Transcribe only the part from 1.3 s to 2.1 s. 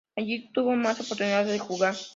de jugar.